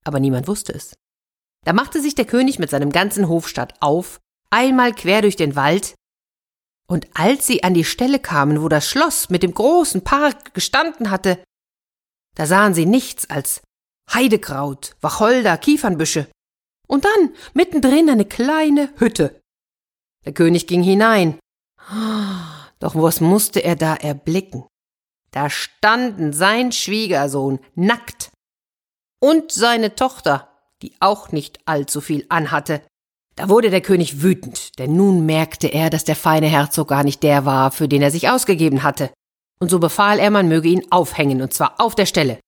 Aber 0.04 0.20
niemand 0.20 0.48
wusste 0.48 0.72
es. 0.72 0.94
Da 1.64 1.72
machte 1.72 2.02
sich 2.02 2.14
der 2.14 2.24
König 2.24 2.58
mit 2.58 2.70
seinem 2.70 2.90
ganzen 2.90 3.28
Hofstaat 3.28 3.80
auf, 3.80 4.18
einmal 4.50 4.92
quer 4.92 5.22
durch 5.22 5.36
den 5.36 5.54
Wald, 5.54 5.94
und 6.92 7.08
als 7.14 7.46
sie 7.46 7.64
an 7.64 7.72
die 7.72 7.86
Stelle 7.86 8.18
kamen, 8.18 8.60
wo 8.60 8.68
das 8.68 8.86
Schloss 8.86 9.30
mit 9.30 9.42
dem 9.42 9.54
großen 9.54 10.04
Park 10.04 10.52
gestanden 10.52 11.10
hatte, 11.10 11.42
da 12.36 12.44
sahen 12.44 12.74
sie 12.74 12.84
nichts 12.84 13.30
als 13.30 13.62
Heidekraut, 14.12 14.94
Wacholder, 15.00 15.56
Kiefernbüsche 15.56 16.26
und 16.86 17.06
dann 17.06 17.34
mittendrin 17.54 18.10
eine 18.10 18.26
kleine 18.26 18.92
Hütte. 18.98 19.40
Der 20.26 20.34
König 20.34 20.66
ging 20.66 20.82
hinein. 20.82 21.38
Doch 22.78 22.94
was 22.94 23.22
musste 23.22 23.60
er 23.60 23.76
da 23.76 23.94
erblicken? 23.94 24.66
Da 25.30 25.48
standen 25.48 26.34
sein 26.34 26.72
Schwiegersohn 26.72 27.58
nackt 27.74 28.32
und 29.18 29.50
seine 29.50 29.94
Tochter 29.94 30.52
die 30.82 30.94
auch 31.00 31.32
nicht 31.32 31.60
allzu 31.64 32.02
viel 32.02 32.26
anhatte. 32.28 32.82
Da 33.34 33.48
wurde 33.48 33.70
der 33.70 33.80
König 33.80 34.22
wütend, 34.22 34.78
denn 34.78 34.94
nun 34.94 35.24
merkte 35.24 35.68
er, 35.68 35.88
dass 35.90 36.04
der 36.04 36.16
feine 36.16 36.48
Herzog 36.48 36.88
gar 36.88 37.02
nicht 37.02 37.22
der 37.22 37.44
war, 37.44 37.70
für 37.70 37.88
den 37.88 38.02
er 38.02 38.10
sich 38.10 38.28
ausgegeben 38.28 38.82
hatte. 38.82 39.10
Und 39.58 39.70
so 39.70 39.78
befahl 39.78 40.18
er, 40.18 40.30
man 40.30 40.48
möge 40.48 40.68
ihn 40.68 40.90
aufhängen, 40.90 41.40
und 41.40 41.54
zwar 41.54 41.80
auf 41.80 41.94
der 41.94 42.06
Stelle. 42.06 42.40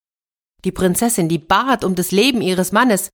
Die 0.63 0.71
Prinzessin, 0.71 1.29
die 1.29 1.39
bat 1.39 1.83
um 1.83 1.95
das 1.95 2.11
Leben 2.11 2.41
ihres 2.41 2.71
Mannes, 2.71 3.09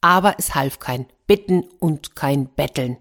aber 0.00 0.36
es 0.38 0.54
half 0.54 0.78
kein 0.78 1.06
Bitten 1.26 1.62
und 1.80 2.14
kein 2.14 2.48
Betteln. 2.48 2.98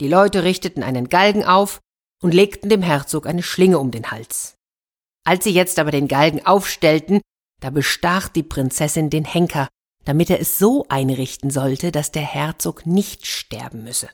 Die 0.00 0.08
Leute 0.08 0.44
richteten 0.44 0.82
einen 0.82 1.08
Galgen 1.08 1.44
auf 1.44 1.80
und 2.22 2.34
legten 2.34 2.68
dem 2.68 2.82
Herzog 2.82 3.26
eine 3.26 3.42
Schlinge 3.42 3.78
um 3.78 3.90
den 3.90 4.10
Hals. 4.10 4.54
Als 5.24 5.44
sie 5.44 5.52
jetzt 5.52 5.78
aber 5.78 5.90
den 5.90 6.08
Galgen 6.08 6.44
aufstellten, 6.44 7.20
da 7.60 7.70
bestach 7.70 8.28
die 8.28 8.42
Prinzessin 8.42 9.10
den 9.10 9.24
Henker, 9.24 9.68
damit 10.10 10.28
er 10.28 10.40
es 10.40 10.58
so 10.58 10.84
einrichten 10.88 11.50
sollte, 11.50 11.92
dass 11.92 12.10
der 12.10 12.24
Herzog 12.24 12.84
nicht 12.84 13.28
sterben 13.28 13.84
müsse. 13.84 14.08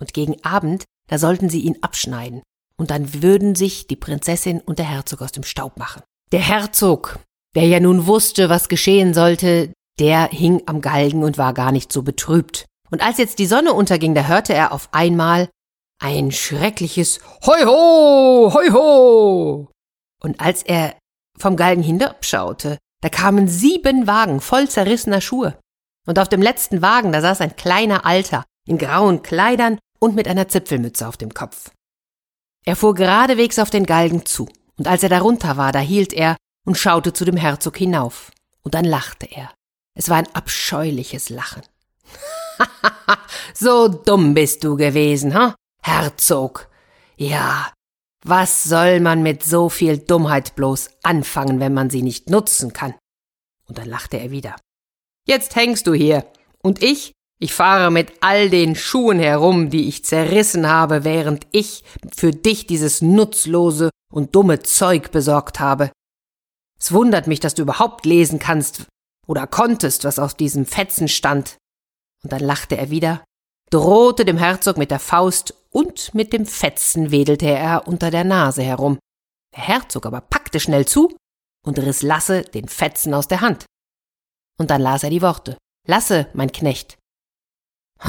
Und 0.00 0.14
gegen 0.14 0.42
Abend, 0.42 0.84
da 1.10 1.18
sollten 1.18 1.50
sie 1.50 1.60
ihn 1.60 1.76
abschneiden, 1.82 2.42
und 2.78 2.90
dann 2.90 3.22
würden 3.22 3.54
sich 3.54 3.86
die 3.86 3.96
Prinzessin 3.96 4.58
und 4.58 4.78
der 4.78 4.88
Herzog 4.88 5.20
aus 5.20 5.32
dem 5.32 5.44
Staub 5.44 5.76
machen. 5.76 6.00
Der 6.32 6.40
Herzog, 6.40 7.18
der 7.54 7.66
ja 7.66 7.78
nun 7.78 8.06
wusste, 8.06 8.48
was 8.48 8.70
geschehen 8.70 9.12
sollte, 9.12 9.70
der 9.98 10.30
hing 10.30 10.62
am 10.64 10.80
Galgen 10.80 11.24
und 11.24 11.36
war 11.36 11.52
gar 11.52 11.72
nicht 11.72 11.92
so 11.92 12.02
betrübt. 12.02 12.64
Und 12.90 13.02
als 13.02 13.18
jetzt 13.18 13.38
die 13.38 13.44
Sonne 13.44 13.74
unterging, 13.74 14.14
da 14.14 14.24
hörte 14.24 14.54
er 14.54 14.72
auf 14.72 14.88
einmal 14.92 15.50
ein 16.02 16.32
schreckliches 16.32 17.20
Hoi 17.44 17.64
ho. 17.66 19.68
Und 20.22 20.40
als 20.40 20.62
er 20.62 20.96
vom 21.38 21.56
Galgen 21.56 21.82
hinabschaute, 21.82 22.78
da 23.00 23.08
kamen 23.08 23.48
sieben 23.48 24.06
Wagen 24.06 24.40
voll 24.40 24.68
zerrissener 24.68 25.20
Schuhe. 25.20 25.58
Und 26.06 26.18
auf 26.18 26.28
dem 26.28 26.42
letzten 26.42 26.82
Wagen, 26.82 27.12
da 27.12 27.20
saß 27.20 27.40
ein 27.40 27.56
kleiner 27.56 28.06
Alter 28.06 28.44
in 28.66 28.78
grauen 28.78 29.22
Kleidern 29.22 29.78
und 29.98 30.14
mit 30.14 30.28
einer 30.28 30.48
Zipfelmütze 30.48 31.06
auf 31.06 31.16
dem 31.16 31.34
Kopf. 31.34 31.70
Er 32.64 32.76
fuhr 32.76 32.94
geradewegs 32.94 33.58
auf 33.58 33.70
den 33.70 33.86
Galgen 33.86 34.26
zu, 34.26 34.48
und 34.76 34.88
als 34.88 35.02
er 35.02 35.08
darunter 35.08 35.56
war, 35.56 35.72
da 35.72 35.78
hielt 35.78 36.12
er 36.12 36.36
und 36.66 36.76
schaute 36.76 37.12
zu 37.12 37.24
dem 37.24 37.36
Herzog 37.36 37.76
hinauf. 37.76 38.30
Und 38.62 38.74
dann 38.74 38.84
lachte 38.84 39.26
er. 39.26 39.52
Es 39.94 40.08
war 40.08 40.16
ein 40.16 40.34
abscheuliches 40.34 41.30
Lachen. 41.30 41.62
so 43.54 43.88
dumm 43.88 44.34
bist 44.34 44.64
du 44.64 44.76
gewesen, 44.76 45.34
ha? 45.34 45.54
Herzog. 45.82 46.68
Ja, 47.16 47.72
was 48.28 48.64
soll 48.64 48.98
man 49.00 49.22
mit 49.22 49.44
so 49.44 49.68
viel 49.68 49.98
Dummheit 49.98 50.56
bloß 50.56 50.90
anfangen, 51.04 51.60
wenn 51.60 51.72
man 51.72 51.90
sie 51.90 52.02
nicht 52.02 52.28
nutzen 52.28 52.72
kann? 52.72 52.94
Und 53.68 53.78
dann 53.78 53.88
lachte 53.88 54.18
er 54.18 54.30
wieder. 54.30 54.56
Jetzt 55.26 55.54
hängst 55.54 55.86
du 55.86 55.94
hier, 55.94 56.26
und 56.62 56.82
ich, 56.82 57.12
ich 57.38 57.54
fahre 57.54 57.90
mit 57.90 58.12
all 58.20 58.50
den 58.50 58.74
Schuhen 58.74 59.20
herum, 59.20 59.70
die 59.70 59.88
ich 59.88 60.04
zerrissen 60.04 60.68
habe, 60.68 61.04
während 61.04 61.46
ich 61.52 61.84
für 62.16 62.32
dich 62.32 62.66
dieses 62.66 63.02
nutzlose 63.02 63.90
und 64.12 64.34
dumme 64.34 64.60
Zeug 64.60 65.12
besorgt 65.12 65.60
habe. 65.60 65.90
Es 66.78 66.92
wundert 66.92 67.26
mich, 67.26 67.40
dass 67.40 67.54
du 67.54 67.62
überhaupt 67.62 68.06
lesen 68.06 68.38
kannst 68.38 68.86
oder 69.26 69.46
konntest, 69.46 70.04
was 70.04 70.18
auf 70.18 70.34
diesem 70.34 70.66
Fetzen 70.66 71.08
stand. 71.08 71.58
Und 72.24 72.32
dann 72.32 72.42
lachte 72.42 72.76
er 72.76 72.90
wieder, 72.90 73.22
drohte 73.70 74.24
dem 74.24 74.38
Herzog 74.38 74.76
mit 74.76 74.90
der 74.90 75.00
Faust 75.00 75.54
und 75.70 76.14
mit 76.14 76.32
dem 76.32 76.46
Fetzen 76.46 77.10
wedelte 77.10 77.46
er 77.46 77.86
unter 77.86 78.10
der 78.10 78.24
Nase 78.24 78.62
herum. 78.62 78.98
Der 79.54 79.64
Herzog 79.64 80.06
aber 80.06 80.20
packte 80.20 80.60
schnell 80.60 80.86
zu 80.86 81.16
und 81.64 81.78
riss 81.78 82.02
Lasse 82.02 82.42
den 82.42 82.68
Fetzen 82.68 83.14
aus 83.14 83.28
der 83.28 83.40
Hand. 83.40 83.66
Und 84.58 84.70
dann 84.70 84.80
las 84.80 85.02
er 85.02 85.10
die 85.10 85.22
Worte. 85.22 85.56
Lasse, 85.86 86.28
mein 86.32 86.52
Knecht. 86.52 86.96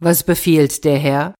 Was 0.00 0.22
befiehlt 0.24 0.84
der 0.84 0.98
Herr? 0.98 1.34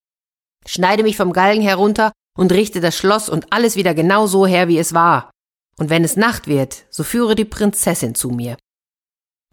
Schneide 0.65 1.03
mich 1.03 1.17
vom 1.17 1.33
Galgen 1.33 1.61
herunter 1.61 2.11
und 2.37 2.51
richte 2.51 2.81
das 2.81 2.97
Schloss 2.97 3.29
und 3.29 3.51
alles 3.53 3.75
wieder 3.75 3.93
genau 3.93 4.27
so 4.27 4.45
her, 4.45 4.67
wie 4.67 4.77
es 4.77 4.93
war. 4.93 5.31
Und 5.77 5.89
wenn 5.89 6.03
es 6.03 6.17
Nacht 6.17 6.47
wird, 6.47 6.85
so 6.89 7.03
führe 7.03 7.35
die 7.35 7.45
Prinzessin 7.45 8.15
zu 8.15 8.29
mir. 8.29 8.57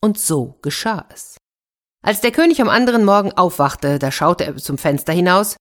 Und 0.01 0.19
so 0.19 0.59
geschah 0.63 1.07
es. 1.13 1.37
Als 2.07 2.21
der 2.21 2.31
König 2.31 2.63
am 2.63 2.69
anderen 2.69 3.05
Morgen 3.05 3.33
aufwachte, 3.33 3.99
da 3.99 4.13
schaute 4.13 4.45
er 4.45 4.57
zum 4.59 4.79
Fenster 4.79 5.13
hinaus, 5.13 5.57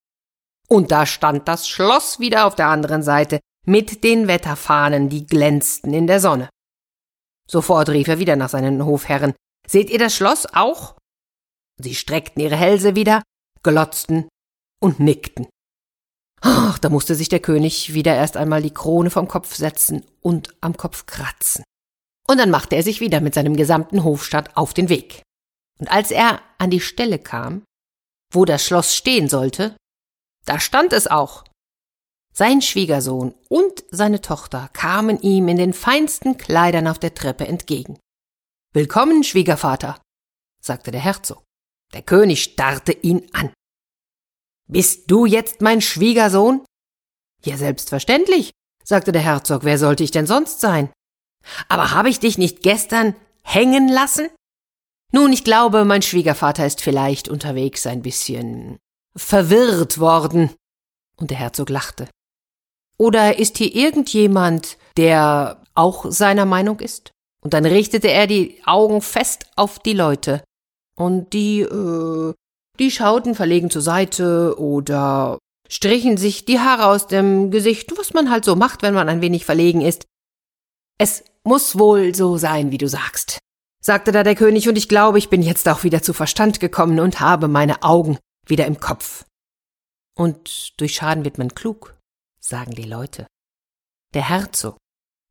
und 0.68 0.92
da 0.92 1.08
stand 1.08 1.48
das 1.48 1.68
Schloss 1.68 2.20
wieder 2.20 2.46
auf 2.46 2.54
der 2.54 2.68
anderen 2.68 3.02
Seite, 3.02 3.40
mit 3.66 4.04
den 4.04 4.28
Wetterfahnen, 4.28 5.10
die 5.10 5.26
glänzten 5.26 5.92
in 5.92 6.06
der 6.06 6.20
Sonne. 6.20 6.50
Sofort 7.50 7.90
rief 7.90 8.08
er 8.08 8.20
wieder 8.20 8.36
nach 8.36 8.50
seinen 8.50 8.86
Hofherren. 8.86 9.34
Seht 9.68 9.90
ihr 9.90 9.98
das 9.98 10.16
Schloss 10.16 10.46
auch? 10.54 10.96
Sie 11.82 11.96
streckten 11.96 12.44
ihre 12.44 12.56
Hälse 12.56 12.96
wieder, 12.96 13.24
glotzten 13.64 14.30
und 14.80 15.00
nickten. 15.00 15.48
Ach, 16.42 16.78
da 16.78 16.90
musste 16.90 17.16
sich 17.16 17.30
der 17.30 17.40
König 17.40 17.96
wieder 17.96 18.16
erst 18.16 18.38
einmal 18.38 18.62
die 18.62 18.74
Krone 18.74 19.10
vom 19.10 19.28
Kopf 19.28 19.56
setzen 19.56 20.06
und 20.22 20.56
am 20.62 20.78
Kopf 20.78 21.08
kratzen. 21.08 21.64
Und 22.28 22.38
dann 22.38 22.52
machte 22.52 22.76
er 22.76 22.84
sich 22.84 23.02
wieder 23.02 23.20
mit 23.20 23.34
seinem 23.34 23.56
gesamten 23.56 24.04
Hofstaat 24.04 24.56
auf 24.56 24.76
den 24.76 24.90
Weg. 24.90 25.24
Und 25.80 25.92
als 25.92 26.12
er 26.12 26.42
an 26.58 26.70
die 26.70 26.80
Stelle 26.80 27.20
kam, 27.20 27.64
wo 28.32 28.46
das 28.46 28.66
Schloss 28.66 28.96
stehen 28.96 29.30
sollte, 29.30 29.76
da 30.46 30.60
stand 30.60 30.94
es 30.94 31.08
auch. 31.08 31.44
Sein 32.34 32.62
Schwiegersohn 32.62 33.34
und 33.50 33.84
seine 33.92 34.22
Tochter 34.22 34.70
kamen 34.74 35.22
ihm 35.22 35.48
in 35.48 35.58
den 35.58 35.74
feinsten 35.74 36.38
Kleidern 36.38 36.88
auf 36.88 37.00
der 37.00 37.14
Treppe 37.14 37.48
entgegen. 37.48 37.98
Willkommen, 38.74 39.24
Schwiegervater, 39.24 40.02
sagte 40.62 40.92
der 40.92 41.00
Herzog. 41.00 41.44
Der 41.94 42.02
König 42.02 42.44
starrte 42.44 42.92
ihn 42.92 43.30
an. 43.34 43.54
Bist 44.68 45.10
du 45.10 45.26
jetzt 45.26 45.62
mein 45.62 45.82
Schwiegersohn? 45.82 46.66
Ja, 47.44 47.56
selbstverständlich, 47.58 48.52
sagte 48.84 49.12
der 49.12 49.22
Herzog. 49.22 49.64
Wer 49.64 49.78
sollte 49.78 50.04
ich 50.04 50.12
denn 50.12 50.28
sonst 50.28 50.60
sein? 50.60 50.92
Aber 51.70 51.92
habe 51.92 52.10
ich 52.10 52.20
dich 52.20 52.38
nicht 52.38 52.64
gestern 52.64 53.16
hängen 53.44 53.88
lassen? 53.88 54.28
Nun, 55.12 55.32
ich 55.32 55.44
glaube, 55.44 55.86
mein 55.86 56.02
Schwiegervater 56.02 56.66
ist 56.66 56.82
vielleicht 56.82 57.30
unterwegs 57.30 57.88
ein 57.88 58.02
bisschen 58.02 58.78
verwirrt 59.16 60.00
worden. 60.00 60.52
Und 61.18 61.32
der 61.32 61.38
Herzog 61.38 61.70
lachte. 61.70 62.10
Oder 62.98 63.40
ist 63.40 63.58
hier 63.58 63.74
irgendjemand, 63.74 64.78
der 64.98 65.62
auch 65.74 66.12
seiner 66.12 66.46
Meinung 66.46 66.80
ist? 66.80 67.12
Und 67.42 67.54
dann 67.54 67.66
richtete 67.66 68.10
er 68.10 68.28
die 68.28 68.62
Augen 68.66 69.02
fest 69.02 69.46
auf 69.56 69.80
die 69.80 69.94
Leute. 69.94 70.44
Und 70.98 71.34
die, 71.34 71.62
äh, 71.62 72.34
die 72.80 72.92
schauten 72.92 73.36
verlegen 73.36 73.70
zur 73.70 73.82
Seite 73.82 74.60
oder 74.60 75.38
strichen 75.70 76.18
sich 76.18 76.46
die 76.46 76.60
Haare 76.60 76.88
aus 76.88 77.08
dem 77.08 77.52
Gesicht, 77.52 77.98
was 77.98 78.14
man 78.14 78.30
halt 78.30 78.46
so 78.46 78.56
macht, 78.56 78.82
wenn 78.82 78.94
man 78.94 79.10
ein 79.10 79.22
wenig 79.22 79.46
verlegen 79.46 79.82
ist. 79.82 80.06
Es 80.98 81.24
muss 81.44 81.78
wohl 81.78 82.16
so 82.16 82.38
sein, 82.38 82.72
wie 82.72 82.78
du 82.78 82.88
sagst, 82.88 83.40
sagte 83.86 84.12
da 84.12 84.24
der 84.24 84.34
König, 84.34 84.68
und 84.68 84.78
ich 84.78 84.90
glaube, 84.90 85.20
ich 85.20 85.30
bin 85.30 85.44
jetzt 85.44 85.70
auch 85.70 85.84
wieder 85.84 86.02
zu 86.02 86.12
Verstand 86.12 86.60
gekommen 86.60 87.00
und 87.00 87.20
habe 87.20 87.48
meine 87.48 87.84
Augen 87.84 88.18
wieder 88.48 88.66
im 88.66 88.80
Kopf. 88.80 89.26
Und 90.18 90.80
durch 90.80 90.96
Schaden 90.96 91.24
wird 91.24 91.38
man 91.38 91.54
klug, 91.54 91.96
sagen 92.40 92.72
die 92.72 92.84
Leute. 92.84 93.28
Der 94.16 94.28
Herzog, 94.28 94.78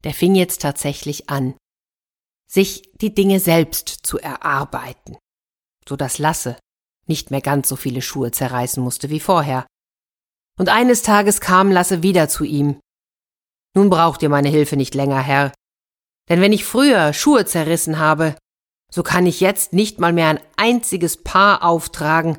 der 0.04 0.14
fing 0.14 0.36
jetzt 0.36 0.62
tatsächlich 0.62 1.28
an, 1.28 1.56
sich 2.48 2.92
die 3.00 3.12
Dinge 3.12 3.40
selbst 3.40 3.88
zu 3.88 4.20
erarbeiten, 4.20 5.16
so 5.88 5.96
dass 5.96 6.18
Lasse 6.18 6.56
nicht 7.08 7.32
mehr 7.32 7.40
ganz 7.40 7.68
so 7.68 7.74
viele 7.74 8.02
Schuhe 8.02 8.30
zerreißen 8.30 8.80
musste 8.80 9.10
wie 9.10 9.20
vorher. 9.20 9.66
Und 10.56 10.68
eines 10.68 11.02
Tages 11.02 11.40
kam 11.40 11.72
Lasse 11.72 12.04
wieder 12.04 12.28
zu 12.28 12.44
ihm. 12.44 12.78
Nun 13.74 13.90
braucht 13.90 14.22
ihr 14.22 14.28
meine 14.28 14.48
Hilfe 14.48 14.76
nicht 14.76 14.94
länger, 14.94 15.20
Herr, 15.20 15.52
denn 16.28 16.40
wenn 16.40 16.52
ich 16.52 16.64
früher 16.64 17.12
Schuhe 17.12 17.46
zerrissen 17.46 17.98
habe, 17.98 18.36
so 18.90 19.02
kann 19.02 19.26
ich 19.26 19.40
jetzt 19.40 19.72
nicht 19.72 19.98
mal 19.98 20.12
mehr 20.12 20.28
ein 20.28 20.40
einziges 20.56 21.22
Paar 21.22 21.62
auftragen, 21.62 22.38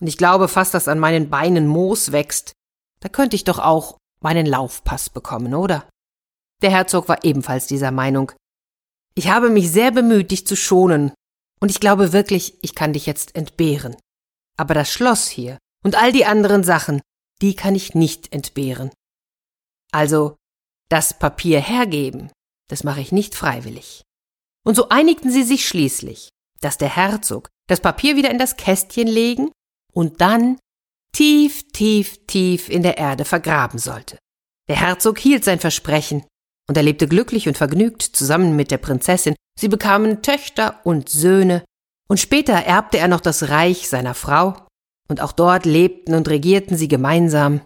und 0.00 0.06
ich 0.06 0.18
glaube 0.18 0.48
fast, 0.48 0.74
dass 0.74 0.88
an 0.88 0.98
meinen 0.98 1.30
Beinen 1.30 1.66
Moos 1.66 2.12
wächst. 2.12 2.52
Da 3.00 3.08
könnte 3.08 3.36
ich 3.36 3.44
doch 3.44 3.58
auch 3.58 3.96
meinen 4.20 4.46
Laufpass 4.46 5.10
bekommen, 5.10 5.54
oder? 5.54 5.88
Der 6.62 6.70
Herzog 6.70 7.08
war 7.08 7.24
ebenfalls 7.24 7.66
dieser 7.66 7.90
Meinung. 7.90 8.32
Ich 9.14 9.28
habe 9.28 9.48
mich 9.50 9.70
sehr 9.70 9.90
bemüht, 9.90 10.30
dich 10.30 10.46
zu 10.46 10.56
schonen, 10.56 11.12
und 11.60 11.70
ich 11.70 11.80
glaube 11.80 12.12
wirklich, 12.12 12.58
ich 12.62 12.74
kann 12.74 12.92
dich 12.92 13.06
jetzt 13.06 13.34
entbehren. 13.34 13.96
Aber 14.58 14.74
das 14.74 14.90
Schloss 14.90 15.28
hier 15.28 15.58
und 15.84 15.96
all 15.96 16.12
die 16.12 16.26
anderen 16.26 16.64
Sachen, 16.64 17.00
die 17.42 17.54
kann 17.54 17.74
ich 17.74 17.94
nicht 17.94 18.32
entbehren. 18.32 18.90
Also 19.92 20.36
das 20.88 21.18
Papier 21.18 21.60
hergeben, 21.60 22.30
das 22.68 22.84
mache 22.84 23.00
ich 23.00 23.12
nicht 23.12 23.34
freiwillig. 23.34 24.02
Und 24.66 24.74
so 24.74 24.88
einigten 24.88 25.30
sie 25.30 25.44
sich 25.44 25.66
schließlich, 25.68 26.30
dass 26.60 26.76
der 26.76 26.94
Herzog 26.94 27.48
das 27.68 27.80
Papier 27.80 28.16
wieder 28.16 28.30
in 28.30 28.38
das 28.38 28.56
Kästchen 28.56 29.06
legen 29.06 29.50
und 29.92 30.20
dann 30.20 30.58
tief, 31.12 31.62
tief, 31.72 32.26
tief 32.26 32.68
in 32.68 32.82
der 32.82 32.98
Erde 32.98 33.24
vergraben 33.24 33.78
sollte. 33.78 34.18
Der 34.68 34.80
Herzog 34.80 35.18
hielt 35.18 35.44
sein 35.44 35.60
Versprechen, 35.60 36.24
und 36.68 36.76
er 36.76 36.82
lebte 36.82 37.06
glücklich 37.06 37.46
und 37.46 37.56
vergnügt 37.56 38.02
zusammen 38.02 38.56
mit 38.56 38.72
der 38.72 38.78
Prinzessin. 38.78 39.36
Sie 39.56 39.68
bekamen 39.68 40.22
Töchter 40.22 40.80
und 40.84 41.08
Söhne, 41.08 41.64
und 42.08 42.18
später 42.18 42.54
erbte 42.54 42.98
er 42.98 43.06
noch 43.06 43.20
das 43.20 43.48
Reich 43.48 43.88
seiner 43.88 44.14
Frau, 44.14 44.66
und 45.08 45.20
auch 45.20 45.32
dort 45.32 45.64
lebten 45.64 46.14
und 46.14 46.28
regierten 46.28 46.76
sie 46.76 46.88
gemeinsam. 46.88 47.60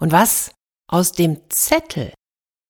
Und 0.00 0.10
was 0.10 0.52
aus 0.90 1.12
dem 1.12 1.50
Zettel 1.50 2.14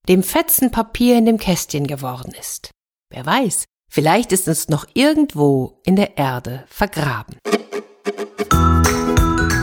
dem 0.08 0.24
fetzen 0.24 0.72
Papier 0.72 1.16
in 1.16 1.24
dem 1.24 1.38
Kästchen 1.38 1.86
geworden 1.86 2.34
ist. 2.38 2.73
Wer 3.14 3.24
weiß, 3.24 3.66
vielleicht 3.88 4.32
ist 4.32 4.48
es 4.48 4.68
noch 4.68 4.86
irgendwo 4.92 5.78
in 5.84 5.94
der 5.94 6.18
Erde 6.18 6.64
vergraben. 6.66 7.36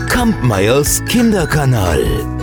Kampmeyers 0.07 1.03
Kinderkanal. 1.03 2.40